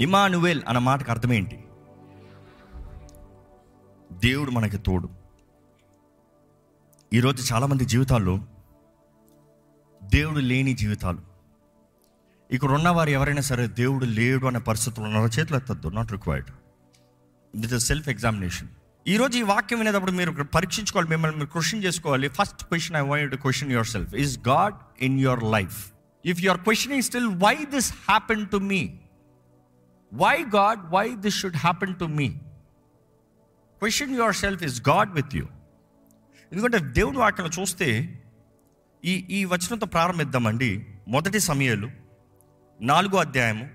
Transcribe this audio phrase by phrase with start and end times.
[0.00, 1.58] Immanuel అన్న మాటకు అర్థం ఏంటి
[4.12, 5.08] దేవుడు మనకి తోడు.
[7.14, 8.40] ఈరోజు చాలామంది జీవితాల్లో
[10.02, 11.18] దేవుడు లేని జీవితాలు.
[12.50, 16.50] ఇక్కడ ఉన్నవారు ఎవరైనా సరే దేవుడు లేడు అనే పరిస్థితులు ఉన్నారో చేతులు ఎత్తద్దు not required
[17.64, 18.68] it is self examination
[19.08, 22.28] ఈరోజు ఈ వాక్యం వినేటప్పుడు మీరు పరీక్షించుకోవాలి మిమ్మల్ని మీరు క్వశ్చన్ చేసుకోవాలి.
[22.28, 25.92] First question I want to question yourself is God in your life
[26.24, 29.00] if your question ఈ still why this happen to me
[30.12, 32.28] why God why this should happen to me
[33.82, 35.46] question yourself is God with you
[36.52, 38.18] ఎందుకంటే దేవుడు వాటిని చూస్తే
[39.04, 40.86] ఈ ఈ వచనంతో ప్రారంభిద్దామండి.
[41.08, 41.90] మొదటి సమయాలు
[42.80, 43.68] నాలుగో అధ్యాయము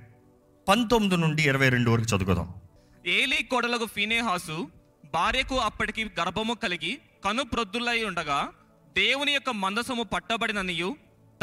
[0.67, 2.53] పంతొమ్మిది నుండి ఇరవై రెండు వరకు చదువుదాం
[3.05, 4.67] ఏలీ కొడలకు ఫీనేహాసు
[5.13, 8.51] భార్యకు అప్పటికి గర్భము కలిగి కను ప్రొద్దులై ఉండగా
[8.97, 10.95] దేవుని యొక్క మందసము పట్టబడిననియు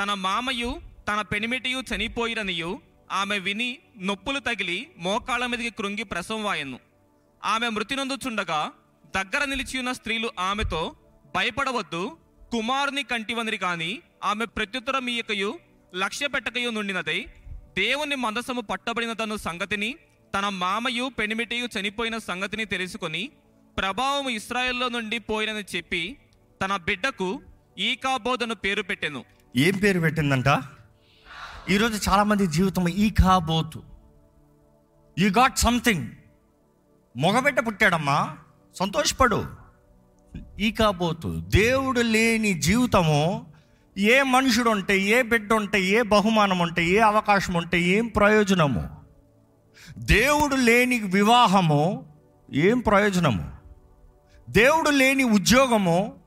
[0.03, 2.81] తన మామయు తన పెనిమిటియు చనిపోయిననియు
[3.13, 6.81] ఆమె విని నొప్పులు తగిలి మోకాళ్ళ మీదకి కృంగి ప్రసవం వాయను.
[7.45, 8.73] ఆమె మృతినొందుచుండగా
[9.17, 10.97] దగ్గర నిలిచి ఉన్న స్త్రీలు ఆమెతో
[11.35, 12.19] భయపడవద్దు
[12.53, 15.59] కుమారుని కంటివనిరి కాని ఆమె ప్రత్యుత్తరం మీయకయు
[15.95, 17.27] లక్ష్య పెట్టకయు నుండినదై
[17.79, 19.95] దేవుని మందసము పట్టబడినదను సంగతిని
[20.35, 23.31] తన మామయు పెనిమిటియు చనిపోయిన సంగతిని తెలుసుకొని
[23.79, 26.19] ప్రభావం ఇస్రాయెల్లో నుండి పోయినని చెప్పి
[26.65, 27.43] తన బిడ్డకు
[27.79, 29.25] ఈకాబోధను పేరు పెట్టెను.
[29.57, 30.49] ఏం పేరు పెట్టిందంట?
[31.71, 33.83] ఈరోజు చాలామంది జీవితం ఈ కాబోతు
[35.19, 36.09] యూ గాట్ సంథింగ్
[37.17, 38.37] మొగబిడ్డ పుట్టాడమ్మా.
[38.75, 39.47] సంతోషపడు.
[40.61, 43.47] ఈ కాబోతు దేవుడు లేని జీవితము
[43.99, 48.89] ఏ మనుషుడు ఉంటే ఏ బిడ్డ ఉంటే ఏ బహుమానం ఉంటే ఏ అవకాశం ఉంటే ఏం ప్రయోజనము?
[49.99, 52.13] దేవుడు లేని వివాహము
[52.53, 53.53] ఏం ప్రయోజనము?
[54.51, 56.18] దేవుడు లేని ఉద్యోగము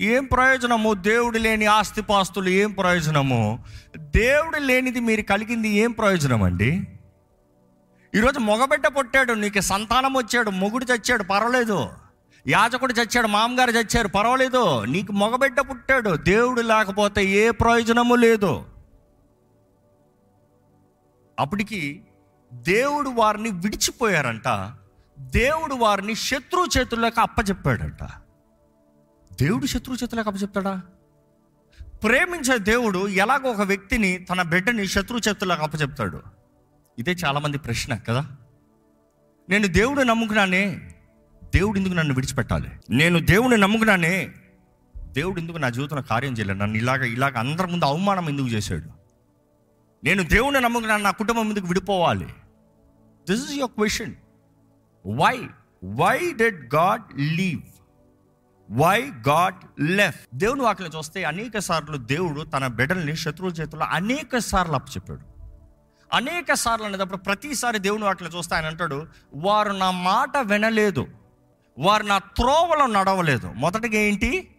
[0.00, 0.94] ఏం ప్రయోజనము?
[0.94, 3.64] దేవుడు లేని ఆస్తిపాస్తులు ఏం ప్రయోజనము?
[3.98, 6.88] దేవుడు లేనిది మీరు కలిగింది ఏం ప్రయోజనం అండి
[8.14, 11.88] ఈరోజు మొగబిడ్డ పుట్టాడు నీకు సంతానం వచ్చాడు మొగుడు చచ్చాడు పర్వాలేదు.
[12.48, 14.84] యాజకుడు చచ్చాడు మామగారు చచ్చారు పర్వాలేదు.
[14.84, 18.64] నీకు మొగబిడ్డ పుట్టాడు దేవుడు లేకపోతే ఏ ప్రయోజనము లేదు.
[21.38, 22.02] అప్పటికి
[22.52, 24.72] దేవుడు వారిని విడిచిపోయారంట.
[25.18, 28.19] దేవుడు వారిని శత్రు చేతుల్లోకి అప్పచెప్పాడంట
[29.40, 30.82] దేవుడు శత్రు చేతులకు అప్పచెప్తాడా?
[32.04, 36.22] ప్రేమించే దేవుడు ఎలాగో ఒక వ్యక్తిని తన బిడ్డని శత్రు చేతులకు అప్పచెప్తాడు.
[36.98, 38.36] ఇదే చాలామంది ప్రశ్న కదా?
[39.48, 40.94] నేను దేవుడు నమ్ముకున్నానే
[41.54, 42.68] దేవుడు ఎందుకు నన్ను విడిచిపెట్టాలి?
[42.90, 44.34] నేను దేవుడిని నమ్ముకున్నానే
[45.08, 46.58] దేవుడు ఎందుకు నా జీవితంలో కార్యం చేయలేదు?
[46.58, 48.88] నన్ను ఇలాగ ఇలాగ అందరి ముందు అవమానం ఎందుకు చేశాడు?
[50.04, 52.26] నేను దేవుడిని నమ్ముకున్నాను నా కుటుంబం ఎందుకు విడిపోవాలి?
[53.30, 54.14] This is your question
[55.06, 55.48] why
[55.84, 57.62] why did God leave
[58.72, 64.74] why God left దేవుని వాక్యం చూస్తే అనేక సార్లు దేవుడు తన బిడ్డల్ని శత్రువుల చేతుల్లో అనేక సార్లు
[64.74, 65.20] అప్పచెప్పాడు.
[66.16, 71.08] అనేక సార్లు అనేటప్పుడు ప్రతిసారి దేవుని వాటిలో చూస్తే ఆయన అంటాడు వారు నా మాట వినలేదు.
[71.78, 73.52] వారు నా త్రోవలో నడవలేదు.
[73.52, 74.54] మొదటిగా ఏంటి?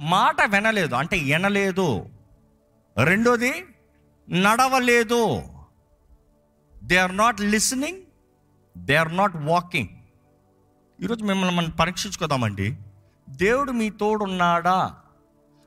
[0.00, 2.06] మాట వినలేదు అంటే వినలేదు.
[3.04, 3.64] రెండోది
[4.30, 5.42] నడవలేదు.
[6.84, 7.98] They are not listening
[8.78, 9.88] they are not walking
[11.04, 12.76] ఈరోజు మిమ్మల్ని మనం పరీక్షించుకోదామండి.
[13.28, 14.94] దేవుడు మీ తోడున్నాడా?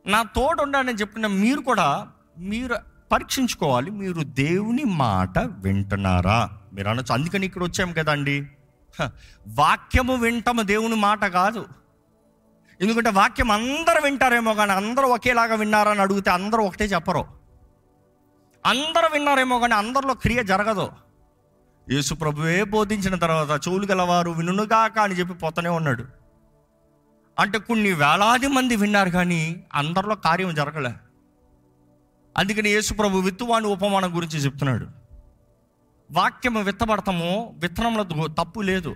[0.08, 2.76] నా తోడున్నాడని చెప్పిన మీరు కూడా మీరు
[3.12, 3.92] పరీక్షించుకోవాలి.
[3.92, 6.50] మీరు దేవుని మాట వింటున్నారా?
[6.74, 7.14] మీరు అనొచ్చు.
[7.14, 8.48] అందుకని ఇక్కడ వచ్చాము కదండి.
[9.48, 11.66] వాక్యము వింటము దేవుని మాట కాదు.
[12.82, 17.26] ఎందుకంటే వాక్యం అందరు వింటారేమో కానీ అందరూ ఒకేలాగా విన్నారా అని అడిగితే అందరూ ఒకటే చెప్పరు.
[18.66, 20.92] అందరూ విన్నారేమో కానీ అందరిలో క్రియ జరగదు.
[21.92, 26.19] యేసు ప్రభువే బోధించిన తర్వాత చెవులు గలవారు వినుగాక అని చెప్పి పోతూనే ఉన్నాడు.
[27.40, 30.94] అంటే కొన్ని వేలాది మంది విన్నారు కానీ అందరిలో కార్యం జరగలే.
[32.38, 34.88] అందుకని యేసు ప్రభు విత్తువాని ఉపమానం గురించి చెప్తున్నాడు.
[36.12, 38.96] వాక్యము విత్తబడతాము విత్తనంలో తప్పు లేదు.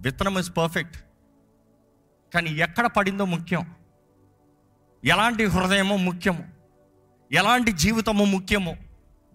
[0.00, 1.04] విత్తనం ఇస్ పర్ఫెక్ట్
[2.34, 3.74] కానీ ఎక్కడ పడిందో ముఖ్యం.
[5.04, 6.48] ఎలాంటి హృదయమో ముఖ్యము.
[7.32, 8.76] ఎలాంటి జీవితము ముఖ్యము.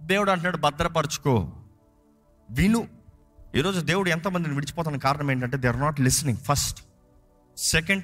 [0.01, 1.51] దేవుడు అంటున్నాడు భద్రపరచుకో.
[2.49, 2.87] విను.
[3.55, 6.83] ఈరోజు దేవుడు ఎంతమందిని విడిచిపోతున్న కారణం ఏంటంటే they are not listening first
[7.57, 8.03] second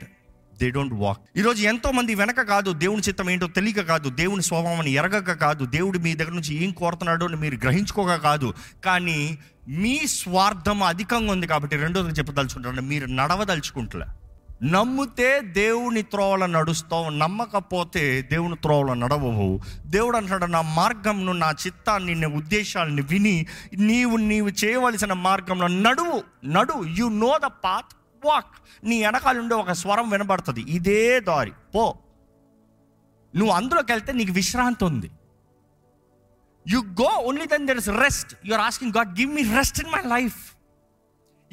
[0.62, 4.92] they don't walk ఈరోజు ఎంతో మంది వెనక కాదు దేవుని చిత్తం ఏంటో తెలియక కాదు దేవుని స్వభావాన్ని
[4.92, 8.54] ఎరగక కాదు దేవుడు మీ దగ్గర నుంచి ఏం కోరుతున్నాడో అని మీరు గ్రహించుకోక కాదు.
[8.86, 14.06] కానీ మీ స్వార్థం అధికంగా ఉంది కాబట్టి రెండోది చెప్పదలుచుకుంటారు మీరు నడవదలుచుకుంటలే.
[14.64, 19.62] నమ్మితే దేవుని త్రోవల నడుస్తావు నమ్మకపోతే దేవుని త్రోవల నడవవు.
[19.86, 23.48] దేవుడు అంటాడు నా మార్గంను నా చిత్తాన్ని నీ ఉద్దేశాలని విని
[23.78, 26.86] నీవు నీవు చేయవలసిన మార్గంలో నడువు నడు.
[26.88, 30.62] You know the path walk నీ వెనకాల నుండి ఒక స్వరం వినబడుతుంది.
[30.62, 31.52] ఇదే దారి.
[31.76, 31.96] పో.
[33.36, 35.12] నువ్వు అందులోకి వెళ్తే నీకు విశ్రాంతి ఉంది.
[36.68, 40.22] You go only then there is rest you're asking God give me rest in my
[40.22, 40.56] life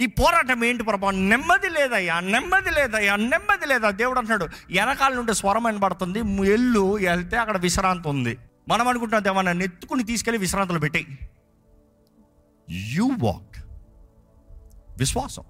[0.01, 1.11] ఈ పోరాటం ఏంటి ప్రభా?
[1.11, 6.19] నెమ్మది లేదయ్యా నెమ్మది లేదయ్యా నెమ్మది లేదా దేవుడు అంటున్నాడు వెనకాల నుండి స్వరం వినబడుతుంది
[6.53, 8.39] ఎల్లు వెళ్తే అక్కడ విశ్రాంతి ఉంది.
[8.69, 11.19] మనం అనుకుంటున్నాం దేవా నన్ను ఎత్తుకుని తీసుకెళ్ళి విశ్రాంతిలో పెట్టేయి.
[12.71, 13.65] యూ వాక్
[14.99, 15.45] విశ్వాసం.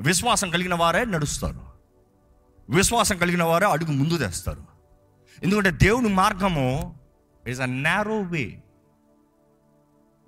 [0.00, 1.60] విశ్వాసం కలిగిన వారే నడుస్తారు.
[2.70, 4.64] విశ్వాసం కలిగిన వారే అడుగు ముందు తెస్తారు.
[5.42, 6.98] ఎందుకంటే దేవుని మార్గము
[7.46, 8.62] ఇస్ అ నేరో వే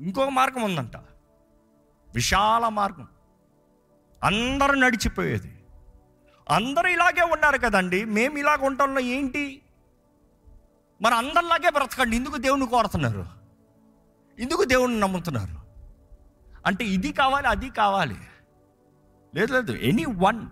[0.00, 0.96] ఇంకొక మార్గం ఉందంట.
[2.14, 3.08] విశాల మార్గం.
[4.24, 5.64] అందరూ నడిచిపోయేది.
[6.50, 8.04] అందరూ ఇలాగే ఉన్నారు కదండి.
[8.04, 9.62] మేము ఇలాగ ఉండటంలో ఏంటి?
[11.02, 12.16] మరి అందరిలాగే బ్రతకండి.
[12.16, 13.26] ఎందుకు దేవుని కోరుతున్నారు?
[14.38, 15.56] ఎందుకు దేవుణ్ణి నమ్ముతున్నారు?
[16.66, 18.16] అంటే ఇది కావాలి అది కావాలి.
[19.34, 20.46] లేదు లేదు ఎనీ వన్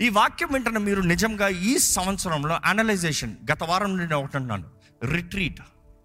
[0.00, 4.64] ఈ వాక్యం వెంటనే మీరు నిజంగా ఈ సంవత్సరంలో అనలైజేషన్ గత వారం నుండి ఒకటి అన్నాను
[5.04, 5.60] రిట్రీట్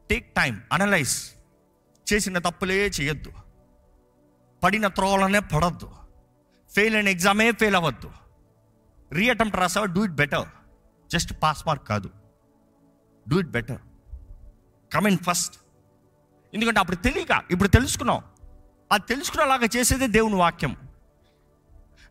[0.09, 1.31] టేక్ టైం అనలైజ్
[2.13, 3.31] చేసిన తప్పులే చేయొద్దు.
[4.63, 5.89] పడిన త్రోవలనే పడద్దు.
[6.75, 8.11] ఫెయిల్ అయిన ఎగ్జామే ఫెయిల్ అవ్వద్దు.
[9.11, 9.85] Reattempt రాసావా?
[9.85, 10.47] Do it better
[11.11, 12.09] just pass mark కాదు.
[13.29, 13.81] Do it better
[14.93, 15.55] coming first
[16.53, 18.21] ఎందుకంటే అప్పుడు తెలియక ఇప్పుడు తెలుసుకున్నాం.
[18.91, 20.77] అది తెలుసుకునేలాగా చేసేదే దేవుని వాక్యం.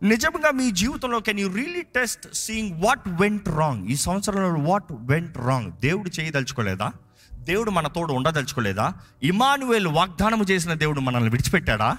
[0.02, 5.38] నిజంగా మీ జీవితంలో can you really test seeing what went wrong ఈ సంవత్సరంలో వాట్ వెంట్
[5.38, 6.93] రాంగ్ దేవుడు చేయదలుచుకోలేదా?
[7.34, 8.94] దేవుడు మన తోడు ఉండదలుచుకోలేదా?
[9.22, 11.96] ఇమానువేల్ వాగ్దానము చేసిన దేవుడు మనల్ని విడిచిపెట్టాడా?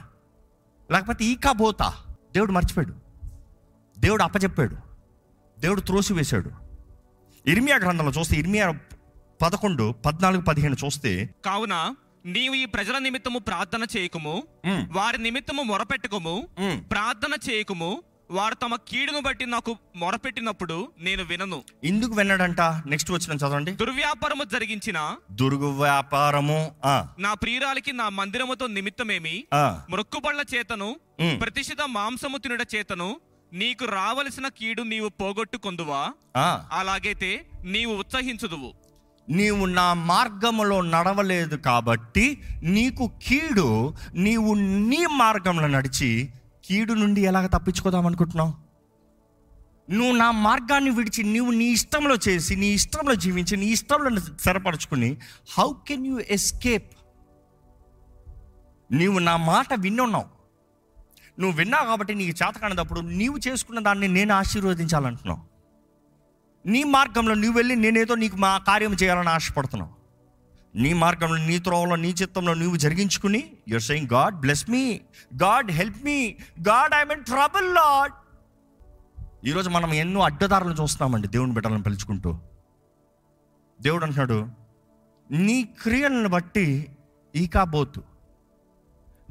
[0.91, 1.93] లేకపోతే ఈ కాబోతా
[2.33, 2.93] దేవుడు మర్చిపోయాడు.
[3.99, 4.77] దేవుడు అప్పచెప్పాడు.
[5.59, 6.51] దేవుడు త్రోసివేశాడు.
[7.45, 8.79] ఇర్మియా గ్రంథంలో చూస్తే ఇర్మియా
[9.41, 14.33] పదకొండు పద్నాలుగు పదిహేను చూస్తే కావున నీవు ఈ ప్రజల నిమిత్తము ప్రార్థన చేయకుము.
[14.91, 16.35] వారి నిమిత్తము మొరపెట్టుకుము.
[16.91, 17.91] ప్రార్థన చేయకుము
[18.31, 24.99] వారు తమ కీడును బట్టి నాకు మొరపెట్టినప్పుడు నేను వినను ఎందుకు విన్నాడంట నెక్స్ట్ వచ్చిన చదవండి దుర్వ్యాపారము జరిగించిన
[25.31, 29.35] దుర్గు వ్యాపారము ఆ, నా ప్రియురాలికి నా మందిరముతో నిమిత్తమేమి
[29.89, 30.89] మొక్కుబళ్ళ చేతను.
[31.39, 33.09] ప్రతిష్ఠిత మాంసము తినుట చేతను
[33.53, 36.01] నీకు రావలసిన కీడు నీవు పోగొట్టుకొందువా.
[36.71, 37.31] అలాగైతే
[37.63, 38.69] నీవు ఉత్సహించుదువు
[39.29, 46.29] నీవు నా మార్గంలో నడవలేదు కాబట్టి నీకు కీడు నీవు నీ మార్గంలో నడిచి
[46.65, 48.53] కీడు నుండి ఎలాగ తప్పించుకోదాం అనుకుంటున్నావు?
[49.89, 55.17] నువ్వు నా మార్గాన్ని విడిచి నీవు నీ ఇష్టంలో చేసి నీ ఇష్టంలో జీవించి నీ ఇష్టంలో స్థిరపరచుకుని
[55.59, 56.91] హౌ కెన్ యూ ఎస్కేప్
[58.91, 60.25] నీవు నా మాట విన్నున్నావు
[61.39, 65.52] నువ్వు విన్నావు కాబట్టి నీకు చేత కానిదప్పుడు నీవు చేసుకున్న దాన్ని నేను ఆశీర్వదించాలంటున్నావు.
[66.65, 70.03] నీ మార్గంలో నువ్వు వెళ్ళి నేనేదో నీకు మా కార్యం చేయాలని ఆశపడుతున్నావు.
[70.77, 75.01] నీ మార్గంలో నీ త్రోవలో నీ చిత్తంలో నువ్వు జరిగించుకుని you're saying God bless me
[75.43, 76.35] God help me
[76.69, 78.11] God I mean trouble Lord
[79.47, 82.39] ఈరోజు మనం ఎన్నో అడ్డదారులు చూస్తున్నామండి దేవుని బిడ్డలను పిలుచుకుంటూ.
[83.81, 84.47] దేవుడు అంటున్నాడు
[85.31, 86.87] నీ క్రియలను బట్టి
[87.35, 88.03] ఈకాబోతు.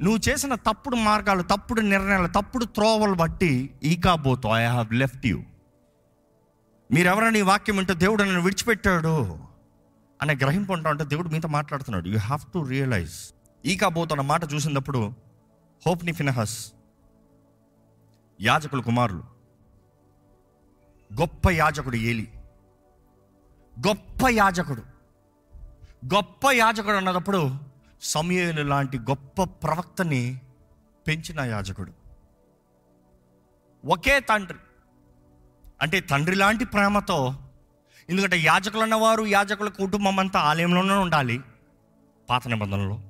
[0.01, 4.47] నువ్వు చేసిన తప్పుడు మార్గాలు తప్పుడు నిర్ణయాలు తప్పుడు త్రోవలు బట్టి ఈకాబోతు.
[4.47, 5.41] ఐ హావ్ లెఫ్ట్ యూ
[6.93, 9.39] మీరెవరని ఈ వాక్యం వింటే దేవుడు నన్ను విడిచిపెట్టాడు
[10.21, 12.07] అనే గ్రహింపు ఉంటా అంటే దేవుడు మీతో మాట్లాడుతున్నాడు.
[12.07, 13.33] యూ హ్యావ్ టు రియలైజ్
[13.65, 15.13] ఈ కాబోతున్న మాట చూసినప్పుడు
[15.85, 16.73] హోప్ని ఫినహస్
[18.41, 19.23] యాజకుల కుమారులు
[21.19, 22.31] గొప్ప యాజకుడు ఏలి
[23.87, 24.83] గొప్ప యాజకుడు
[26.15, 27.57] గొప్ప యాజకుడు అన్నప్పుడు
[28.01, 30.41] సమయలు లాంటి గొప్ప ప్రవక్తని
[31.07, 31.91] పెంచిన యాజకుడు.
[33.85, 34.57] ఒకే తండ్రి.
[35.81, 37.35] అంటే తండ్రి లాంటి ప్రేమతో.
[38.09, 41.41] ఎందుకంటే యాజకులు అన్నవారు యాజకుల కుటుంబం అంతా ఆలయంలోనే ఉండాలి
[42.29, 43.01] పాత నిబంధనలో.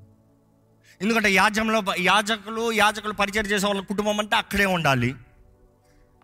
[1.02, 5.16] ఎందుకంటే యాజంలో యాజకులు యాజకులు పరిచయం చేసే వాళ్ళ కుటుంబం అంతా అక్కడే ఉండాలి.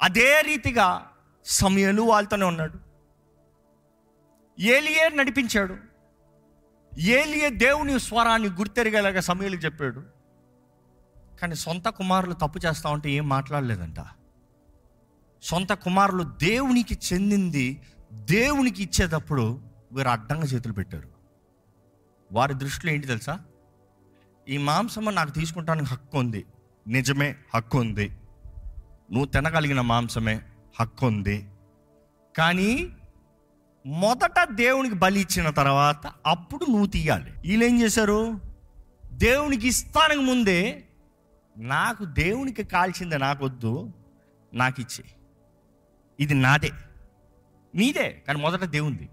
[0.01, 1.11] అదే రీతిగా
[1.45, 2.79] సమయలు వాళ్ళతోనే ఉన్నాడు.
[4.59, 5.77] ఏలియే నడిపించాడు.
[6.99, 10.03] ఏలియే దేవుని స్వరాన్ని గుర్తెరిగేలాగా సమయలు చెప్పాడు.
[11.41, 13.99] కానీ సొంత కుమారులు తప్పు చేస్తా ఉంటే ఏం మాట్లాడలేదంట.
[15.43, 17.81] సొంత కుమారులు దేవునికి చెందింది
[18.13, 21.09] దేవునికి ఇచ్చేటప్పుడు వీరు అడ్డంగా చేతులు పెట్టారు.
[22.31, 23.39] వారి దృష్టిలో ఏంటి తెలుసా?
[24.49, 26.45] ఈ మాంసము నాకు తీసుకుంటానికి హక్కు ఉంది.
[26.87, 28.09] నిజమే హక్కు ఉంది.
[29.11, 30.41] నువ్వు తినగలిగిన మాంసమే
[30.79, 31.49] హక్కు ఉంది.
[32.37, 32.93] కానీ
[33.85, 37.31] మొదట దేవునికి బలి ఇచ్చిన తర్వాత అప్పుడు నువ్వు తీయాలి.
[37.31, 38.39] వీళ్ళేం చేశారు?
[39.05, 40.83] దేవునికి ఇస్తానికి ముందే
[41.57, 43.93] నాకు దేవునికి కాల్చింది నాకొద్దు
[44.53, 45.03] నాకు ఇచ్చే
[46.19, 46.71] ఇది నాదే.
[47.75, 49.09] నీదే కానీ మొదట దేవుంది.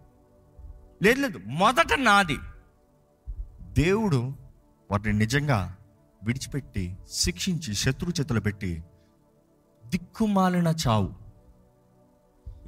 [1.02, 2.38] లేదు లేదు మొదట నాది.
[3.62, 4.34] దేవుడు
[4.90, 5.76] వాటిని నిజంగా
[6.22, 8.84] విడిచిపెట్టి శిక్షించి శత్రు చేతులు పెట్టి
[9.86, 11.14] దిక్కుమాలిన చావు.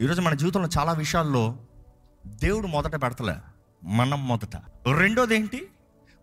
[0.00, 1.58] ఈరోజు మన జీవితంలో చాలా విషయాల్లో
[2.26, 3.36] దేవుడు మొదట పెడతలే
[3.84, 4.56] మనం మొదట.
[4.96, 5.68] రెండోది ఏంటి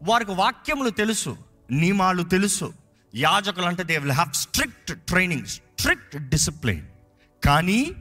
[0.04, 1.38] వారికి వాక్యములు తెలుసు
[1.72, 2.74] నియమాలు తెలుసు.
[3.16, 6.86] యాజకులు అంటే they will have strict training strict discipline
[7.46, 7.94] కానీ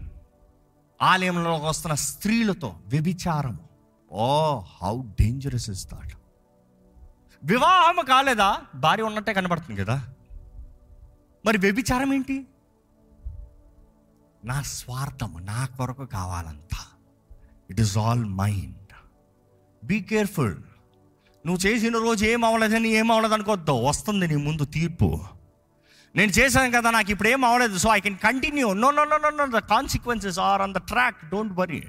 [1.03, 3.61] ఆలయంలోకి వస్తున్న స్త్రీలతో వ్యభిచారం
[4.13, 6.13] oh how dangerous is that.
[7.45, 8.63] వివాహం కాలేదా?
[8.75, 10.09] భార్య ఉన్నట్టే కనబడుతుంది కదా.
[11.47, 12.47] మరి వ్యభిచారం ఏంటి?
[14.45, 16.79] నా స్వార్థము నా కొరకు కావాలంతా.
[17.71, 18.93] It is all mind
[19.87, 20.57] be careful
[21.47, 25.21] నువ్వు చేసిన రోజు ఏం అవ్వలేదని ఏం అవ్వలేదు అనుకోద్దు వస్తుంది నీ ముందు తీర్పు.
[26.17, 29.31] నేను చేశాను కదా నాకు ఇప్పుడు ఏం అవ్వలేదు so I can continue no no no no
[29.31, 31.83] no the consequences are on the track don't worry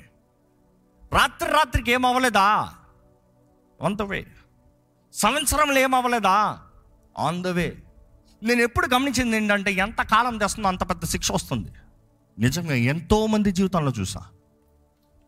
[1.14, 2.74] రాత్రి రాత్రికి ఏం అవ్వలేదా?
[3.82, 4.28] ఆన్ ద వే
[5.14, 6.62] సంవత్సరంలో ఏం అవ్వలేదా?
[7.18, 7.78] ఆన్ ద వే
[8.44, 11.72] నేను ఎప్పుడు గమనించింది ఏంటంటే ఎంత కాలం తెస్తుందో అంత పెద్ద శిక్ష వస్తుంది.
[12.40, 14.22] నిజంగా ఎంతోమంది జీవితంలో చూసా.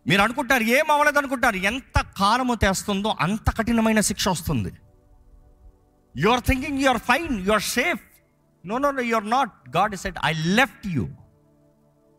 [0.07, 1.55] మీరు అనుకుంటారు ఏం అవ్వలేదు అనుకుంటారు.
[1.55, 4.71] ఎంత కాలము తెస్తుందో అంత కఠినమైన శిక్ష వస్తుంది.
[6.17, 7.99] You are thinking you are fine you are safe
[8.67, 11.03] no no no you are not God is set I left you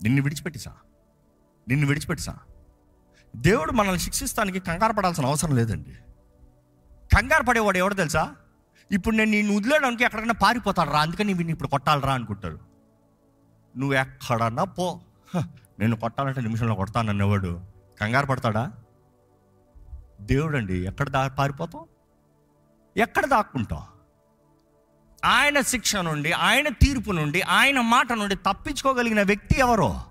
[0.02, 0.73] నిన్ను విడిచిపెట్టిసా
[1.69, 2.35] నిన్ను విడిచిపెట్టిసా
[3.37, 5.90] దేవుడు మనల్ని శిక్షిస్తానికి కంగారు పడాల్సిన అవసరం లేదండి.
[7.17, 8.37] కంగారు పడేవాడు ఎవడు తెలుసా?
[8.93, 11.00] ఇప్పుడు నేను నిన్ను వదిలేయడానికి ఎక్కడికైనా పారిపోతాడు రా.
[11.00, 12.59] అందుకని వీడిని ఇప్పుడు కొట్టాలరా అనుకుంటారు
[13.76, 15.00] నువ్వు ఎక్కడన్నా పో.
[15.35, 15.40] హ,
[15.78, 17.61] నేను కొట్టాలంటే నిమిషంలో కొడతానన్నవాడు
[18.00, 18.73] కంగారు పడతాడా?
[20.21, 21.88] దేవుడు అండి ఎక్కడ దా పారిపోతావు
[22.97, 23.98] ఎక్కడ దాక్కుంటావు
[25.25, 30.02] ఆయన శిక్ష నుండి ఆయన తీర్పు నుండి ఆయన మాట నుండి తప్పించుకోగలిగిన వ్యక్తి ఎవరో?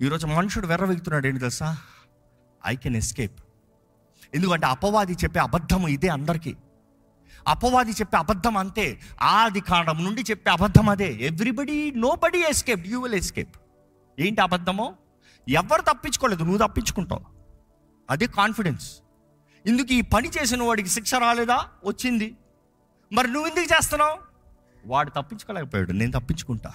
[0.00, 1.78] ఈరోజు మనుషుడు వెర్రవెగుతున్నాడు ఏంటి తెలుసా?
[2.66, 3.40] ఐ కెన్ ఎస్కేప్
[4.34, 6.56] ఎందుకంటే అపవాది చెప్పే అబద్ధం ఇదే అందరికీ.
[7.48, 9.00] అపవాది చెప్పే అబద్ధం అంతే.
[9.22, 11.12] ఆది కాండం నుండి చెప్పే అబద్ధం అదే.
[11.12, 13.56] Everybody nobody escape you will escape
[14.18, 14.94] ఏంటి అబద్ధమో?
[15.48, 17.24] ఎవరు తప్పించుకోలేదు నువ్వు తప్పించుకుంటావు.
[18.10, 18.96] అదే కాన్ఫిడెన్స్
[19.66, 21.68] ఇందుకు ఈ పని చేసిన వాడికి శిక్ష రాలేదా?
[21.84, 22.36] వచ్చింది.
[23.12, 24.18] మరి నువ్వు ఎందుకు చేస్తున్నావు?
[24.86, 26.72] వాడు తప్పించుకోలేకపోయాడు నేను తప్పించుకుంటా.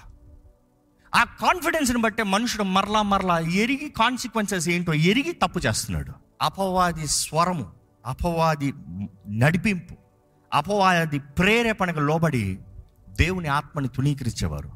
[1.15, 6.13] ఆ కాన్ఫిడెన్స్ని బట్టే మనుషుడు మరలా మరలా ఎరిగి కాన్సిక్వెన్సెస్ ఏంటో ఎరిగి తప్పు చేస్తున్నాడు.
[6.42, 7.72] అపవాది స్వరము
[8.06, 8.74] అపవాది
[9.30, 9.96] నడిపింపు
[10.54, 12.60] అపవాది ప్రేరేపణకు లోబడి
[13.10, 14.70] దేవుని ఆత్మని తుణీకరించేవారు.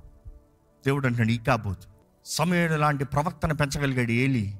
[0.85, 1.87] దేవుడు అంటాడు ఈకాబోతు.
[2.25, 4.59] సమయం లాంటి ప్రవక్తను పెంచగలిగాడు ఏలి.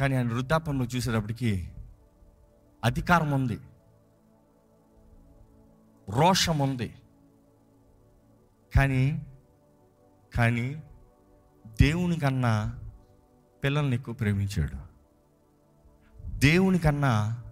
[0.00, 1.72] కానీ ఆయన వృద్ధాపంలో చూసేటప్పటికి
[2.84, 3.58] అధికారం ఉంది.
[6.10, 6.94] రోషం ఉంది
[8.76, 9.26] కానీ
[10.34, 10.82] కానీ
[11.82, 12.78] దేవుని కన్నా
[13.64, 14.90] పిల్లల్ని ఎక్కువ ప్రేమించాడు.
[16.28, 17.42] దేవుని కన్నా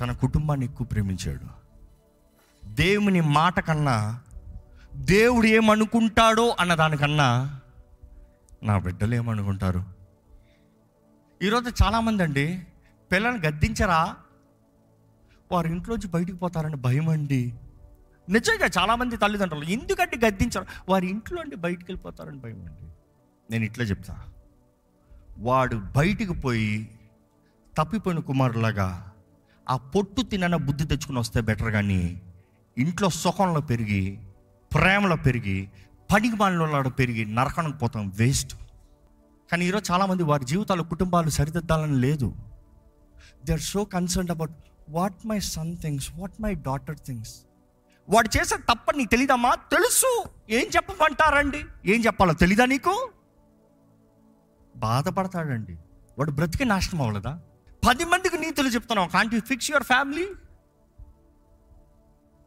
[0.00, 1.66] తన కుటుంబాన్ని ఎక్కువ ప్రేమించాడు.
[2.66, 4.20] దేవుని మాట కన్నా
[4.94, 7.60] దేవుడు ఏమనుకుంటాడో అన్న దానికన్నా
[8.62, 9.84] నా బిడ్డలు ఏమనుకుంటారు?
[11.42, 12.66] ఈరోజు చాలామంది అండి
[13.12, 14.16] పిల్లల్ని గద్దించరా?
[15.52, 17.54] వారి ఇంట్లోంచి బయటికి పోతారని భయం అండి.
[18.28, 20.66] నిజంగా చాలామంది తల్లిదండ్రులు ఎందుకంటే గద్దించారు?
[20.88, 22.92] వారి ఇంట్లో అండి బయటికి వెళ్ళిపోతారని భయం అండి.
[23.50, 24.24] నేను ఇట్లా చెప్తా.
[25.38, 26.98] వాడు బయటికి పోయి
[27.78, 29.12] తప్పిపోయిన కుమారులాగా
[29.68, 32.22] ఆ పొట్టు తినన బుద్ధి తెచ్చుకుని వస్తే బెటర్ కానీ
[32.78, 34.18] ఇంట్లో సుఖంలో పెరిగి
[34.74, 35.70] ప్రేమలో పెరిగి
[36.12, 38.56] పనికి మాలలో పెరిగి నరకడానికి పోతాం వేస్ట్.
[39.52, 42.34] కానీ ఈరోజు చాలామంది వారి జీవితాలు కుటుంబాలు సరిదిద్దాలని లేదు.
[43.44, 44.50] They are so concern about
[44.88, 47.34] what my son things what my daughter things
[48.08, 49.54] వాడు చేసే తప్ప నీకు తెలీదమ్మా?
[49.54, 50.24] తెలుసు.
[50.50, 51.64] ఏం చెప్పమంటారండి?
[51.86, 53.10] ఏం చెప్పాలో తెలీదా నీకు?
[54.76, 55.72] బాధపడతాడండి.
[56.18, 57.40] వాడు బ్రతికి నాశనం అవ్వలేదా?
[57.88, 59.08] పది మందికి నీతులు చెప్తున్నావు.
[59.08, 60.28] Can't you fix your family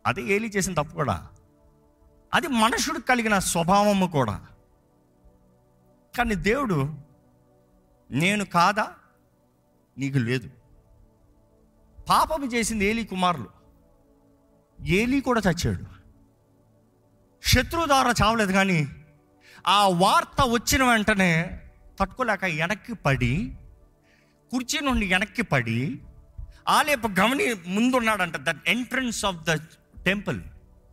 [0.08, 1.28] అదే ఏలి చేసిన తప్పు కూడా.
[2.34, 4.46] అది మనుషుడికి కలిగిన స్వభావము కూడా.
[6.18, 6.94] కానీ దేవుడు
[8.12, 8.88] నేను కాదా?
[9.98, 10.50] నీకు లేదు.
[12.10, 13.48] పాపము చేసింది ఏలి కుమారులు.
[14.86, 15.86] ఏలి కూడా చచ్చాడు.
[17.44, 18.88] శత్రువు ద్వారా చావలేదు కానీ
[19.68, 21.62] ఆ వార్త వచ్చిన వెంటనే
[22.00, 23.56] తట్టుకోలేక వెనక్కి పడి
[24.52, 26.02] కుర్చీ నుండి వెనక్కి పడి
[26.70, 29.54] ఆలేపు గమని ముందున్నాడంట the entrance of the
[30.06, 30.42] temple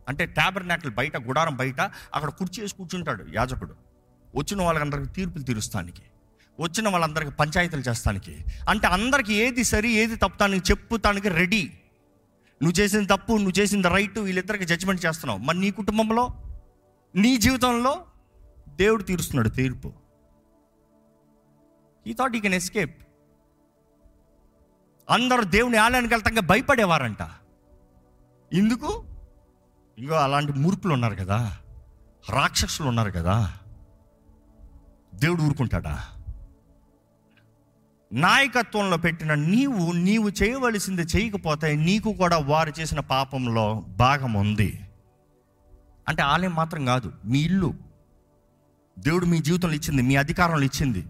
[0.07, 1.81] అంటే ట్యాబర్నాకల్ బయట గుడారం బయట
[2.13, 3.75] అక్కడ కుర్చీ వేసి కూర్చుంటాడు యాజకుడు.
[4.35, 6.01] వచ్చిన వాళ్ళందరికీ తీర్పులు తీరుస్తానికి.
[6.59, 8.45] వచ్చిన వాళ్ళందరికీ పంచాయతీలు చేస్తానికి.
[8.69, 11.63] అంటే అందరికి ఏది సరి ఏది తప్పుతానికి చెప్పుతానికి రెడీ.
[12.63, 15.39] నువ్వు చేసిన తప్పు నువ్వు చేసిన రైట్ వీళ్ళిద్దరికి జడ్జిమెంట్ చేస్తున్నావు.
[15.39, 16.43] మరి నీ కుటుంబంలో
[17.15, 18.05] నీ జీవితంలో
[18.67, 19.93] దేవుడు తీరుస్తున్నాడు తీర్పు.
[22.07, 23.03] ఈ థాట్ ఈ కెన్ ఎస్కేప్
[25.09, 27.21] అందరూ దేవుని ఆలయానికి వెళ్తాక భయపడేవారంట.
[28.53, 29.05] ఎందుకు?
[29.97, 31.57] ఇంకో అలాంటి మూర్ఖులు ఉన్నారు కదా.
[32.29, 33.53] రాక్షసులు ఉన్నారు కదా.
[35.15, 36.03] దేవుడు ఊరుకుంటాడా?
[38.13, 44.79] నాయకత్వంలో పెట్టిన నీవు నీవు చేయవలసింది చేయకపోతే నీకు కూడా వారు చేసిన పాపంలో భాగం ఉంది.
[46.07, 47.73] అంటే ఆలయం మాత్రం కాదు మీ ఇల్లు.
[48.99, 51.05] దేవుడు మీ జీవితంలో ఇచ్చింది మీ అధికారంలో ఇచ్చింది.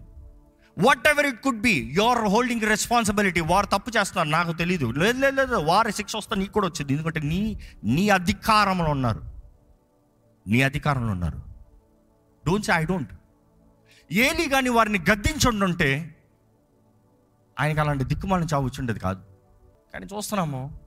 [1.08, 5.54] Whatever it could be your holding responsibility వారు తప్పు చేస్తున్నారు నాకు తెలియదు లేదు లేదు లేదు
[5.54, 6.92] వారి శిక్ష వస్తే నీకు కూడా వచ్చింది.
[6.92, 9.22] ఎందుకంటే నీ నీ అధికారంలో ఉన్నారు.
[10.46, 11.42] నీ అధికారంలో ఉన్నారు.
[12.46, 13.12] డోంట్ సే ఐ డోంట్
[14.12, 16.14] ఏలి కానీ వారిని గద్దించుండుంటే
[17.60, 19.20] ఆయనకి అలాంటి దిక్కుమాలిన చావు వచ్చిండేది కాదు.
[19.92, 20.80] కానీ చూస్తున్నాము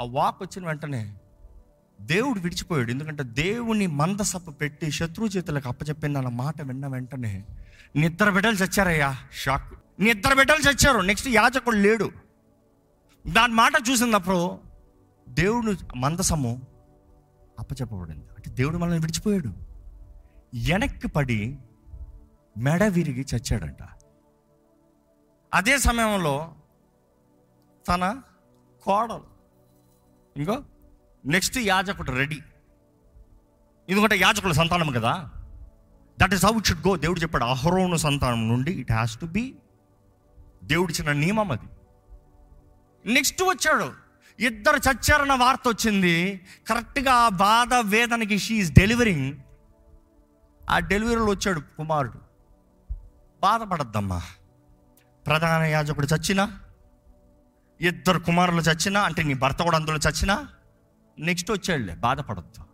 [0.00, 1.18] ఆ వాక్ వచ్చిన వెంటనే
[2.00, 2.90] దేవుడు విడిచిపోయాడు.
[2.90, 7.44] ఎందుకంటే దేవుని మందసప్ప పెట్టి శత్రు చేతులకు అప్పచెప్పింది అన్న మాట విన్న వెంటనే
[7.96, 9.16] నిద్ర బిడ్డలు చచ్చారయ్యా.
[9.32, 9.74] షాక్.
[10.00, 11.00] నిద్ర బిడ్డలు చచ్చారు.
[11.00, 12.10] నెక్స్ట్ యాజకుడు లేడు.
[13.26, 14.58] దాని మాట చూసినప్పుడు
[15.28, 16.62] దేవుడు మందసము
[17.58, 18.24] అప్పచెప్పబడింది.
[18.24, 19.48] అంటే దేవుడు మనల్ని విడిచిపోయాడు.
[20.68, 21.58] వెనక్కి పడి
[22.58, 24.01] మెడ విరిగి చచ్చాడంట.
[25.54, 26.54] అదే సమయంలో
[27.88, 28.20] తన
[28.82, 29.24] కోడలు
[30.36, 30.62] ఇంకో
[31.26, 32.38] నెక్స్ట్ యాజకుడు రెడీ.
[33.88, 35.30] ఎందుకంటే యాజకుల సంతానం కదా.
[36.20, 39.54] That is how should go దేవుడు చెప్పాడు అహరోను సంతానం నుండి ఇట్ హ్యాస్ టు బి
[40.64, 41.68] దేవుడిచ్చిన నియమం అది.
[43.12, 43.92] నెక్స్ట్ వచ్చాడు
[44.40, 46.46] ఇద్దరు చచ్చారన్న వార్త వచ్చింది.
[46.68, 49.36] కరెక్ట్గా ఆ బాధ వేదనకి షీఈస్ డెలివరింగ్
[50.70, 52.18] ఆ డెలివరీలో వచ్చాడు కుమారుడు.
[53.40, 54.22] బాధపడద్దమ్మా.
[55.26, 56.60] ప్రధాన యాజకుడు చచ్చినా
[57.80, 60.48] ఇద్దరు కుమారులు చచ్చినా అంటే నీ భర్త కూడా అందులో చచ్చినా
[61.18, 62.64] నెక్స్ట్ వచ్చాడులే బాధపడద్దు.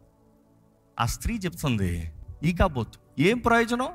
[1.00, 2.12] ఆ స్త్రీ చెప్తుంది
[2.42, 3.88] ఈ కాబోతు ఏం ప్రయోజనం?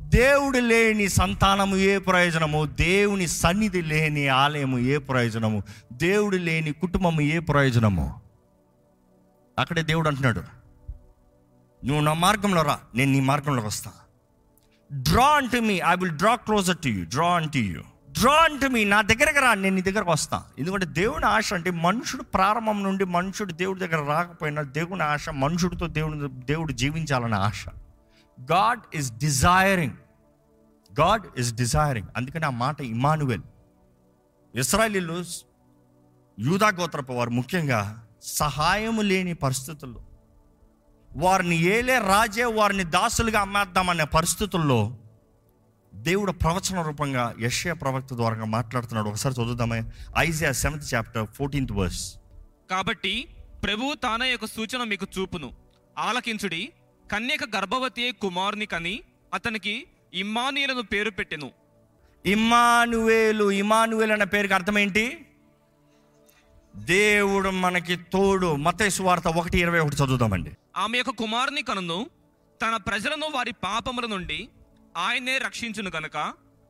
[0.00, 2.66] దేవుడు లేని సంతానము ఏ ప్రయోజనము?
[2.66, 5.62] దేవుని సన్నిధి లేని ఆలయము ఏ ప్రయోజనము?
[5.92, 8.20] దేవుడు లేని కుటుంబము ఏ ప్రయోజనము?
[9.58, 10.42] అక్కడే దేవుడు అంటున్నాడు
[11.84, 13.92] నువ్వు నా మార్గంలో రా నేను నీ మార్గంలోకి వస్తా.
[14.92, 17.80] Draw unto me I will draw closer to you draw unto you
[18.10, 22.22] draw unto me నా దగ్గరకు రా నేను నీ దగ్గరకు వస్తాను ఎందుకంటే దేవుని ఆశ అంటే మనుషుడు
[22.22, 27.66] ప్రారంభం నుండి మనుషుడు దేవుడి దగ్గర రాకపోయినా దేవుని ఆశ మనుషుడితో దేవుని దేవుడు జీవించాలన్న ఆశ.
[28.52, 29.92] God is desiring
[31.00, 33.42] God is desiring అందుకని ఆ మాట ఇమానువెల్.
[34.54, 35.24] ఇస్రాయలీలు
[36.38, 40.00] యూదా గోత్రపు వారు ముఖ్యంగా సహాయము లేని పరిస్థితుల్లో
[41.16, 44.96] వారిని ఏలే రాజే వారిని దాసులుగా అమ్మేద్దామనే పరిస్థితుల్లో
[45.94, 49.08] దేవుడు ప్రవచన రూపంగా యశ్య ప్రవక్త ద్వారా మాట్లాడుతున్నాడు.
[49.08, 49.82] ఒకసారి చదువుదామే.
[50.18, 52.14] Isaiah seventh chapter fourteenth verse.
[52.70, 53.26] కాబట్టి
[53.62, 55.52] ప్రభువు తానే యొక్క సూచన మీకు చూపును.
[55.98, 56.72] ఆలకించుడి
[57.12, 59.00] కన్యక గర్భవతి కుమారుని కని
[59.34, 61.50] అతనికి ఇమ్మానీయులను పేరు పెట్టెను.
[62.26, 65.26] ఇమానువేలు ఇమానువేలు అన్న పేరుకి అర్థం ఏంటి?
[66.76, 68.56] దేవుడు మనకి తోడు.
[68.56, 70.50] మతేసు వార్త ఒకటి ఇరవై ఒకటి చదువుదామండి.
[70.76, 72.10] ఆమె యొక్క కుమారుని కనును
[72.62, 74.48] తన ప్రజలను వారి పాపముల నుండి
[74.96, 76.16] ఆయనే రక్షించును గనుక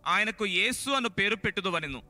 [0.07, 2.03] ఆయనకు యేసు అను పేరు పెట్టుదువనెను.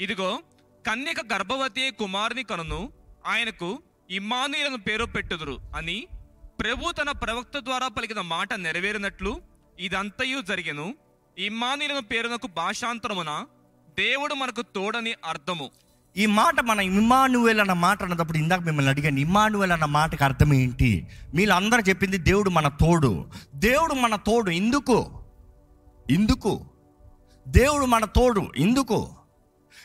[0.00, 0.40] ఇదిగో
[0.86, 2.92] కన్యక గర్భవతి కుమారుని కనును
[3.26, 6.06] ఆయనకు ఇమ్మానీయులను పేరు పెట్టుదురు అని
[6.60, 9.42] ప్రభు తన ప్రవక్త ద్వారా పలికిన మాట నెరవేరినట్లు
[9.80, 10.94] ఇదంతయు జరిగెను.
[11.38, 13.46] ఇమ్మానీయులను పేరునకు భాషాంతరమున
[13.98, 15.70] దేవుడు మనకు తోడని అర్థము.
[16.16, 21.06] ఈ మాట మన ఇమానువేల్ అన్న మాట అన్నప్పుడు ఇందాక మిమ్మల్ని అడిగాను ఇమానువేల్ అన్న మాటకి అర్థం ఏంటి?
[21.34, 23.26] మీరు అందరూ చెప్పింది దేవుడు మన తోడు.
[23.54, 25.10] దేవుడు మన తోడు ఎందుకు?
[26.10, 26.60] ఎందుకు?
[27.48, 29.08] దేవుడు మన తోడు ఎందుకు?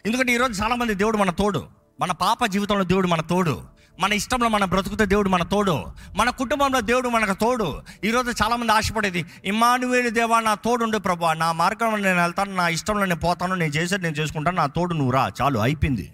[0.06, 1.64] ఎందుకంటే ఈరోజు చాలామంది దేవుడు మన తోడు.
[2.00, 3.62] మన పాప జీవితంలో దేవుడు మన తోడు.
[4.00, 5.86] మన ఇష్టంలో మన బ్రతుకుతే దేవుడు మన తోడు.
[6.16, 7.82] మన కుటుంబంలో దేవుడు మనకు తోడు.
[8.04, 11.34] ఈరోజు చాలామంది ఆశపడేది ఇమానువేలు దేవా నా తోడు ఉండే ప్రభా.
[11.34, 15.12] నా మార్గంలో నేను వెళ్తాను నా ఇష్టంలో నేను పోతాను నేను చేసేది నేను చేసుకుంటాను నా తోడు నువ్వు
[15.12, 16.14] రా చాలు అయిపోయింది.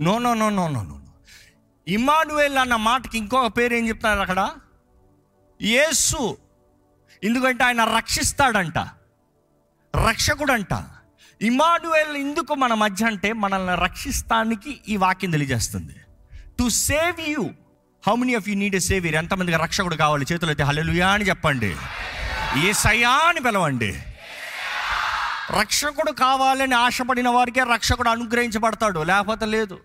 [0.00, 1.00] No no no no no no
[1.88, 4.50] Immanuel అన్న మాటకి ఇంకొక పేరు ఏం చెప్తున్నారు అక్కడ?
[5.62, 6.36] యేసు.
[7.24, 8.78] ఎందుకంటే ఆయన రక్షిస్తాడంట
[10.08, 10.84] రక్షకుడంట.
[11.42, 15.96] ఇమానువేల్ ఎందుకు మన మధ్య అంటే మనల్ని రక్షిస్తానికి ఈ వాక్యం తెలియజేస్తుంది.
[16.58, 17.50] To save you
[18.08, 20.26] how many of you need a saviour ఎంతమందికి రక్షకుడు కావాలి?
[20.32, 21.76] చేతులు అయితే అని చెప్పండి.
[22.58, 22.72] ఏ
[23.04, 24.02] అని పిలవండి.
[25.50, 29.80] రక్షకుడు కావాలని ఆశపడిన వారికే రక్షకుడు అనుగ్రహించబడతాడు లేకపోతే లేదు.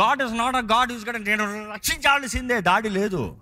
[0.00, 3.36] God is not a God is God నేను రక్షించాల్సిందే దాడి లేదు.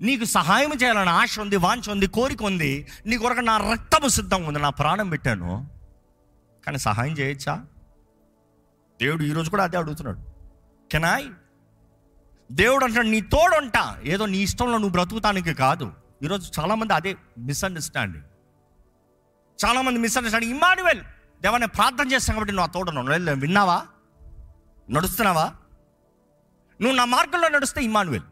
[0.00, 2.86] నీకు సహాయం చేయాలని ఆశ ఉంది వాంఛ ఉంది కోరిక ఉంది.
[3.06, 5.70] నీ కొరకు నా రక్తము సిద్ధంగా ఉంది నా ప్రాణం పెట్టాను.
[6.66, 7.64] కానీ సహాయం చేయొచ్చా?
[9.02, 10.18] దేవుడు ఈరోజు కూడా అదే అడుగుతున్నాడు.
[10.92, 11.26] కెనాయ్
[12.52, 13.96] దేవుడు అంటాడు నీ తోడుంటా.
[14.04, 15.92] ఏదో నీ ఇష్టంలో నువ్వు బ్రతుకుతానికి కాదు.
[16.22, 18.24] ఈరోజు చాలామంది అదే మిస్అండర్స్టాండింగ్
[19.58, 20.54] చాలామంది మిస్అండర్స్టాండింగ్.
[20.56, 21.00] ఇమానువెల్
[21.42, 23.78] దేవా నేను ప్రార్థన చేస్తాను కాబట్టి నువ్వు ఆ తోడున్నావు వెళ్ళు, విన్నావా?
[24.88, 25.46] నడుస్తున్నావా?
[26.80, 28.26] నువ్వు నా మార్గంలో నడుస్తే ఇమానువెల్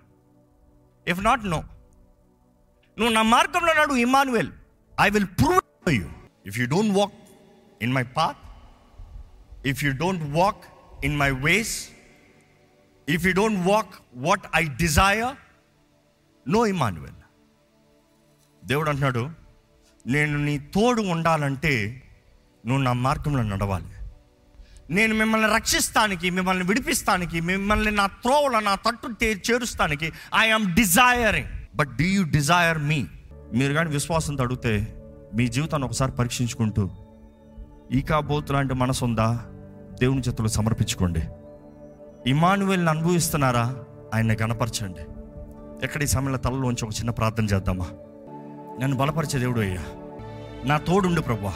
[1.06, 1.60] ఇఫ్ నాట్ నో
[2.96, 4.50] నువ్వు నా మార్గంలో నడు Immanuel
[5.00, 5.60] I will prove
[5.94, 6.08] you
[6.46, 7.14] if you don't walk
[7.80, 8.40] in my path
[9.66, 10.62] if you don't walk
[11.04, 11.74] in my ways
[13.08, 13.94] if you don't walk
[14.26, 15.32] what I desire
[16.46, 17.16] no Immanuel
[18.62, 19.24] దేవుడు అంటున్నాడు
[20.06, 22.02] నేను నీ తోడు ఉండాలంటే
[22.66, 23.84] నువ్వు నా మార్గంలో నడవాలి.
[24.90, 32.04] నేను మిమ్మల్ని రక్షిస్తానికి మిమ్మల్ని విడిపిస్తానికి మిమ్మల్ని నా త్రోవల నా తట్టు చేరుస్తానికి I desiring but do
[32.04, 33.06] you desire me
[33.54, 35.02] మీరు కానీ విశ్వాసంతో అడిగితే
[35.34, 36.90] మీ జీవితాన్ని ఒకసారి పరీక్షించుకుంటూ
[37.92, 38.04] ఈ
[38.50, 39.46] లాంటి మనసు ఉందా
[40.00, 41.22] దేవుని చేతులు సమర్పించుకోండి.
[42.30, 43.76] ఇమానువేల్ని అనుభవిస్తున్నారా?
[44.14, 45.00] ఆయన గణపరచండి.
[45.84, 47.86] ఎక్కడ ఈ సమయంలో తలలోంచి ఒక చిన్న ప్రార్థన చేద్దామా?
[48.80, 49.82] నన్ను బలపరిచే దేవుడు అయ్యా.
[50.64, 51.54] నా తోడుండు ప్రభా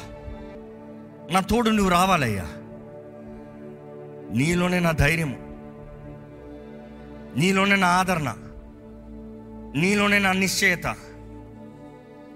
[1.31, 2.45] నా తోడు నువ్వు రావాలయ్యా.
[4.35, 5.37] నీలోనే నా ధైర్యం.
[7.37, 8.35] నీలోనే నా ఆదరణ.
[9.77, 10.87] నీలోనే నా నిశ్చయత.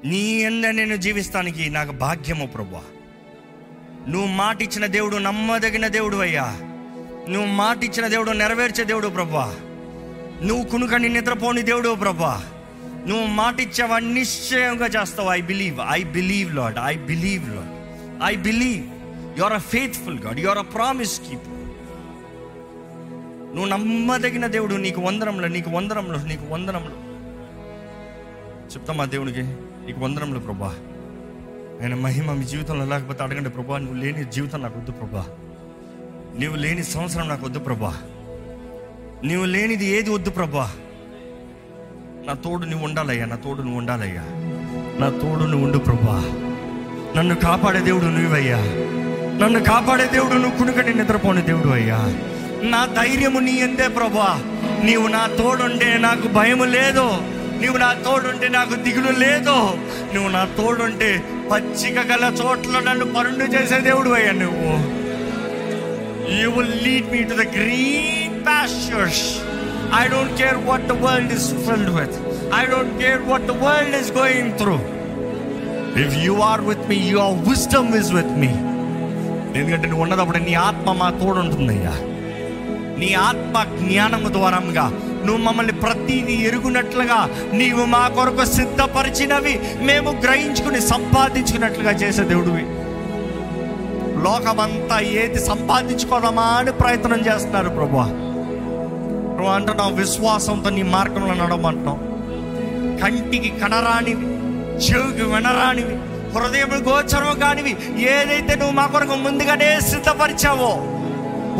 [0.04, 2.82] నీ ఎంద నేను జీవిస్తానికి నాకు భాగ్యము ప్రభా
[4.08, 6.44] నువ్వు మాట ఇచ్చిన దేవుడు నమ్మదగిన దేవుడు అయ్యా.
[7.28, 9.56] నువ్వు మాట ఇచ్చిన దేవుడు నెరవేర్చే దేవుడు ప్రభా
[10.42, 12.51] నువ్వు కునుకని నిద్రపోని దేవుడు ప్రభా
[13.08, 15.28] నువ్వు మాట ఇచ్చావా నిశ్చయంగా చేస్తావు.
[15.28, 17.72] I believe I believe Lord I believe Lord
[18.24, 18.84] I believe
[19.38, 21.48] you are a faithful God you are a promise keep
[23.54, 27.12] నువ్వు నమ్మదగిన దేవుడు నీకు వందరంలో నీకు వందరంలో నీకు వందరంలో
[28.74, 29.42] చెప్తామా దేవునికి?
[29.86, 30.76] నీకు వందరంలో ప్రభా.
[31.82, 35.26] ఆయన మహిమ మీ జీవితంలో లేకపోతే అడగండి ప్రభా నువ్వు లేని జీవితం నాకు వద్దు ప్రభా.
[36.40, 37.98] నువ్వు లేని సంవత్సరం నాకు వద్దు ప్రభా.
[39.24, 40.72] నువ్వు లేనిది ఏది వద్దు ప్రభా.
[42.26, 44.22] నా తోడు నువ్వు ఉండాలయ్యా నా తోడు నువ్వు ఉండాలయ్యా.
[45.00, 46.22] నా తోడు నువ్వు ఉండు ప్రభా.
[47.16, 48.58] నన్ను కాపాడే దేవుడు నువ్వయ్యా.
[49.40, 51.98] నన్ను కాపాడే దేవుడు నువ్వు కునుకని నిద్రపోని దేవుడు అయ్యా.
[52.62, 54.40] నా ధైర్యము నీ ఎందే ప్రభా.
[54.84, 57.06] నీవు నా తోడుంటే నాకు భయము లేదు.
[57.60, 59.56] నీవు నా తోడుంటే నాకు దిగులు లేదు.
[60.14, 64.72] నువ్వు నా తోడుంటే పచ్చిక గల చోట్ల నన్ను పరుండు చేసే దేవుడు అయ్యా నువ్వు.
[66.42, 69.51] You will lead me to the green pastures
[69.94, 72.16] I don't care what the world is filled with
[72.54, 74.76] I don't care what the world is going through
[76.04, 78.52] if you are with me your wisdom is with me
[79.58, 81.94] ఎందుకంటే నువ్వు ఉన్నదప్పుడు నీ ఆత్మ మా తోడుంటుందయ్యా
[83.00, 84.84] నీ ఆత్మ జ్ఞానము ద్వారంగా
[85.24, 87.18] నువ్వు మమ్మల్ని ప్రతిదీ ఎరుగునట్లుగా
[87.52, 92.64] నీవు మా కొరకు సిద్ధపరిచినవి మేము గ్రహించుకుని సంపాదించుకున్నట్లుగా చేసే దేవుడివి.
[94.22, 98.06] లోకమంతా ఏది సంపాదించుకోదామా అని ప్రయత్నం చేస్తున్నారు ప్రభా
[99.42, 102.00] నువ్వు అంటున్నావు విశ్వాసంతో నీ మార్గంలో నడవమంటున్నావు.
[103.00, 104.26] కంటికి కనరానివి
[104.84, 105.94] చెవికి వినరానివి
[106.34, 107.72] హృదయం గోచరం కానివి
[108.12, 110.70] ఏదైతే నువ్వు మా కొరకు ముందుగానే సిద్ధపరిచావో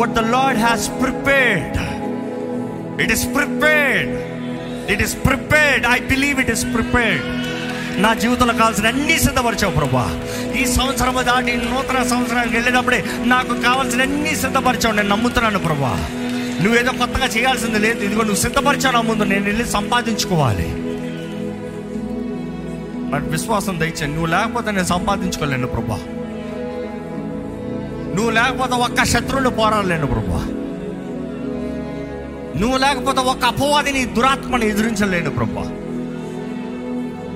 [0.01, 1.79] what the lord has prepared
[3.03, 4.13] it is prepared
[4.93, 7.27] it is prepared I believe it is prepared
[8.03, 10.07] నా జీవితంలో కావాల్సిన అన్ని సిద్ధపరిచావు ప్రభా.
[10.61, 14.95] ఈ సంవత్సరం దాటి నూతన సంవత్సరానికి వెళ్ళేటప్పుడే నాకు కావాల్సిన అన్ని సిద్ధపరిచావు.
[14.95, 15.93] నేను నమ్ముతున్నాను ప్రభా.
[16.61, 18.05] నువ్వేదో కొత్తగా చేయాల్సింది లేదు.
[18.05, 19.25] ఇదిగో నువ్వు సిద్ధపరిచావు ముందు.
[19.25, 20.83] నేను వెళ్ళి సంపాదించుకోవాలి.
[23.11, 25.97] నాకు విశ్వాసం దయచేయండి నువ్వు లేకపోతే నేను సంపాదించుకోలేను ప్రభా.
[28.15, 30.47] నువ్వు లేకపోతే ఒక్క శత్రువులు పోరాడలేను ప్రభా.
[32.61, 35.63] నువ్వు లేకపోతే ఒక్క అపవాదిని దురాత్మని ఎదిరించలేను ప్రభా.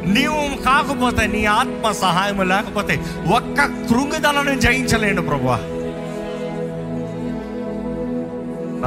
[0.07, 5.76] నీవు కాకపోతే నీ ఆత్మ సహాయం లేకపోతే ఒక్క కృంగిదలను జయించలేను ప్రభా.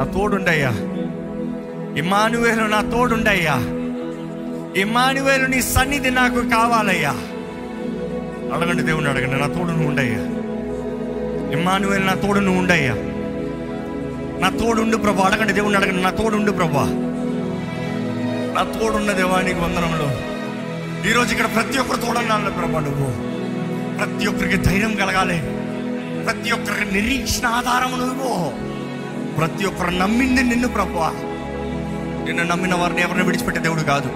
[0.00, 0.68] నా తోడుండయ్యా.
[1.96, 3.54] ఇమానువేలు నా తోడుండయ్యా.
[4.76, 7.10] ఇమానువేలు నీ సన్నిధి నాకు కావాలయ్యా.
[8.54, 10.18] అడగండి దేవుని అడగండి నా తోడు నువ్వు ఉండయ్యా.
[11.60, 12.94] ఇమానువేలు నా తోడు నువ్వు ఉండయ్యా.
[14.40, 16.84] నా తోడుండు ప్రభా అడగండి దేవుని అడగండి నా తోడుండు ప్రభా.
[18.56, 20.10] నా తోడున్న దేవానికి వందనంలో
[21.10, 23.10] ఈరోజు ఇక్కడ ప్రతి ఒక్కరు తోడన్నాను ప్రభా నువ్వు.
[23.98, 25.40] ప్రతి ఒక్కరికి ధైర్యం కలగాలి.
[26.24, 28.69] ప్రతి ఒక్కరికి నిరీక్షణ ఆధారం నువ్వు.
[29.40, 31.10] ప్రతి ఒక్కరు నమ్మింది నిన్ను ప్రభా
[32.24, 34.10] నిన్ను నమ్మిన వారిని ఎవరిని విడిచిపెట్టే దేవుడు కాదు.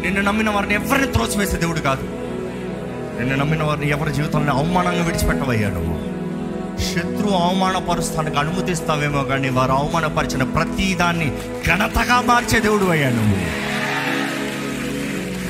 [0.00, 2.04] నిన్ను నమ్మిన వారిని ఎవరిని త్రోసివేసే దేవుడు కాదు.
[3.18, 5.96] నిన్ను నమ్మిన వారిని ఎవరి జీవితంలో అవమానంగా విడిచిపెట్టవయ్యా నువ్వు
[6.86, 11.28] శత్రు అవమానపరుస్తానికి అనుమతిస్తావేమో కానీ వారు అవమానపరిచిన ప్రతి దాన్ని
[11.66, 13.38] ఘనతగా మార్చే దేవుడు అయ్యా నువ్వు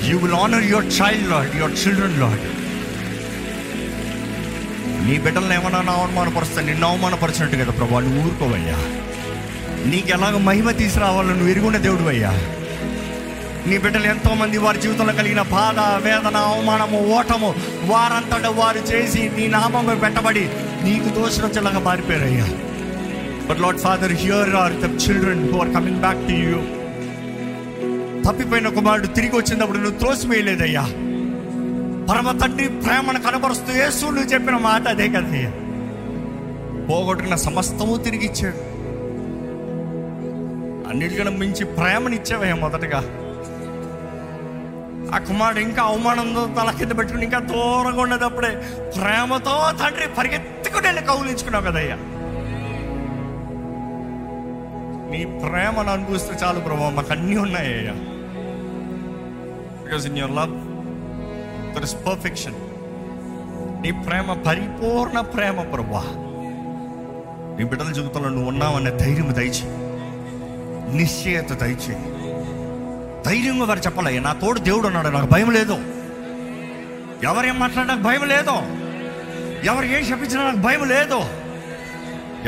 [0.09, 2.45] you will honour your child lord your children lord
[5.07, 8.01] నీ బిడ్డలను ఏమన్నా అవమానపరుస్తాను నిన్ను అవమానపరిచినట్టు కదా ప్రభా.
[8.01, 8.79] నువ్వు ఊరుకోవయ్యా.
[9.87, 12.33] నీకు ఎలాగ మహిమ తీసుకురావాలో నువ్వు ఎరుగున్న దేవుడు అయ్యా
[13.67, 19.99] నీ బిడ్డలు ఎంతోమంది వారి జీవితంలో కలిగిన బాధ వేదన అవమానము ఓటము వారంతట వారు చేసి నీ నామం
[20.01, 20.45] పెట్టబడి
[20.83, 22.47] నీకు దోషరచలాగా మారిపోయారయ్యా.
[23.49, 26.59] But lord father here are the children who are coming back to you
[28.25, 30.85] తప్పిపోయిన కుమారుడు తిరిగి వచ్చినప్పుడు నువ్వు త్రోసివేయలేదయ్యా.
[32.09, 35.51] పరమ తండ్రి ప్రేమను కనబరుస్తూ యేసు నువ్వు చెప్పిన మాట అదే కదయ్యా
[36.89, 38.61] పోగొట్టుకున్న సమస్తము తిరిగి ఇచ్చాడు
[40.91, 43.01] అన్నిటికన్నా మించి ప్రేమనిచ్చావయ్యా మొదటగా.
[45.15, 48.51] ఆ కుమారుడు ఇంకా అవమానంతో తల కింద పెట్టుకుని ఇంకా దూరంగా ఉండేటప్పుడే
[48.97, 51.97] ప్రేమతో తండ్రి పరిగెత్తుకుని వెళ్ళి కౌలించుకున్నావు కదయ్యా.
[55.11, 57.95] నీ ప్రేమను అనుభవిస్తే చాలు ప్రభావ మాకు అన్నీ ఉన్నాయ్యా
[59.83, 60.55] because in your love
[61.77, 62.55] there is perfection
[63.83, 66.03] నీ ప్రేమ పరిపూర్ణ ప్రేమ ప్రభా
[67.59, 69.67] నీ బిడ్డల జీవితంలో నువ్వు ఉన్నావనే ధైర్యం దయచి
[70.97, 72.03] నిశ్చయత దయచేయి.
[73.27, 75.77] ధైర్యంగా వారు చెప్పాలయ్యా నా తోడు దేవుడు అన్నాడు నాకు భయం లేదు.
[77.25, 78.57] ఎవరేం మాట్లాడినా నాకు భయం లేదు.
[79.67, 81.21] ఎవరు ఏం చెప్పించినా నాకు భయం లేదు.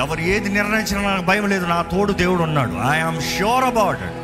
[0.00, 1.66] ఎవరు ఏది నిర్ణయించినా నాకు భయం లేదు.
[1.66, 2.74] నా తోడు దేవుడు ఉన్నాడు.
[2.90, 4.18] I'm sure about it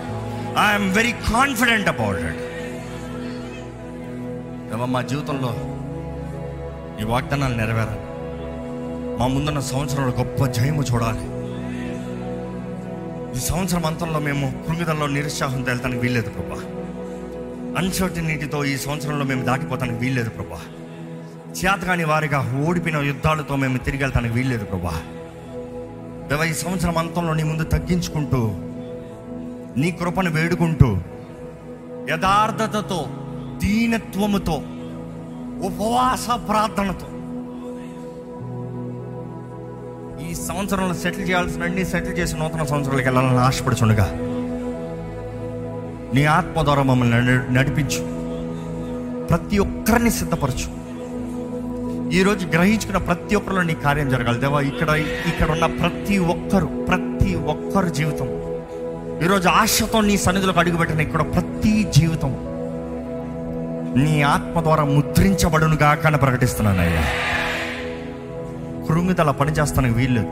[0.68, 2.42] I'm very confident about it
[4.74, 5.50] దేవ మా జీవితంలో
[7.00, 8.00] ఈ వాగ్దానాలు నెరవేరాలి.
[9.18, 11.26] మా ముందున్న సంవత్సరంలో గొప్ప జయము చూడాలి.
[13.36, 16.58] ఈ సంవత్సరం అంతంలో మేము కృంగిదల్లో నిరుత్సాహంతో వెళ్తానికి వీల్లేదు ప్రభా.
[17.78, 20.60] అన్సర్టనిటీతో ఈ సంవత్సరంలో మేము దాటిపోతానికి వీల్లేదు ప్రభా.
[21.52, 24.94] చేతకాని వారిగా ఓడిపోయిన యుద్ధాలతో మేము తిరిగి వెళ్తానికి వీల్లేదు ప్రభా.
[26.28, 28.50] దేవ ఈ సంవత్సరం అంతంలో నీ ముందు తగ్గించుకుంటూ
[29.80, 30.98] నీ కృపను వేడుకుంటూ
[32.10, 33.06] యథార్థతతో
[33.62, 34.56] దీనత్వముతో
[35.66, 37.08] ఉపవాస ప్రార్థనతో.
[40.26, 44.06] ఈ సంవత్సరంలో సెటిల్ చేయాల్సిన అన్ని సెటిల్ చేసి నూతన సంవత్సరాలకు వెళ్ళాలని ఆశపడుచుండగా
[46.14, 48.02] నీ ఆత్మ ద్వారా మమ్మల్ని నడిపించు.
[49.30, 50.68] ప్రతి ఒక్కరిని సిద్ధపరచు.
[52.18, 54.38] ఈరోజు గ్రహించుకున్న ప్రతి ఒక్కరిలో నీ కార్యం జరగాలి.
[54.40, 54.90] దేవా ఇక్కడ
[55.30, 58.28] ఇక్కడ ఉన్న ప్రతి ఒక్కరు ప్రతి ఒక్కరు జీవితం.
[59.24, 62.32] ఈరోజు ఆశతో నీ సన్నిధిలోకి అడుగుపెట్టిన ఇక్కడ ప్రతి జీవితం.
[63.96, 67.02] నీ ఆత్మ ద్వారా ముద్రించబడును గాక ప్రకటిస్తున్నానయ్యా
[68.88, 70.26] కృంగిదల పనిచేస్తానికి వీల్లేదు.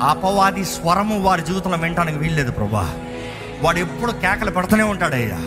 [0.00, 2.94] అపవాది స్వరము వారి జీవితంలో వినటానికి వీల్లేదు ప్రభా.
[3.62, 5.38] వాడు ఎప్పుడు కేకలు పెడుతూనే ఉంటాడయ్యా.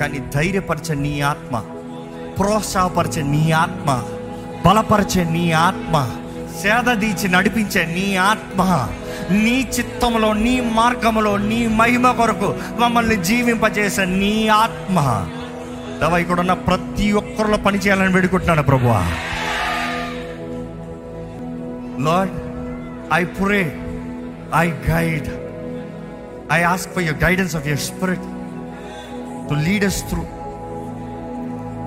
[0.00, 1.58] కానీ ధైర్యపరిచే నీ ఆత్మ
[2.38, 4.02] ప్రోత్సాహపరిచే నీ ఆత్మ
[4.66, 6.10] బలపరిచే నీ ఆత్మ
[6.62, 8.88] సేదదీచి నడిపించే నీ ఆత్మ
[9.30, 15.26] నీ చిత్తంలో నీ మార్గములో నీ మహిమ కొరకు మమ్మల్ని జీవింపజేసే నీ ఆత్మ.
[16.00, 19.02] దవ ఇక్కడ ఉన్న ప్రతి ఒక్కరిలో పని చేయాలని వేడుకుంటున్నాను ప్రభువా.
[22.02, 22.32] Lord
[23.14, 23.78] I pray
[24.54, 25.28] I guide
[26.52, 28.20] I ask for your guidance of your spirit
[29.50, 30.22] to lead us through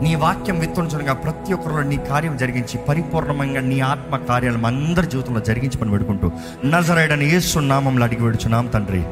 [0.04, 5.78] నీ వాక్యం విత్తుంచగా ప్రతి ఒక్కరిలో నీ కార్యం జరిగించి పరిపూర్ణంగా నీ ఆత్మ కార్యాలు అందరి జీవితంలో జరిగించి
[5.78, 6.32] పని పెడుకుంటూ
[6.66, 9.04] నజరైడని యేసు నామంలో అడిగి పెడుచున్నాం తండ్రి.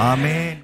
[0.00, 0.56] ఆమె